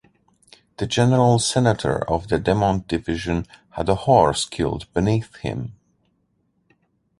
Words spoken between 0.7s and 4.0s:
The general senator of the Demont division had a